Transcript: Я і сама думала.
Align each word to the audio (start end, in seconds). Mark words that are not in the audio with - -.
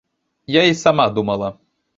Я 0.55 0.63
і 0.71 0.79
сама 0.79 1.07
думала. 1.21 1.55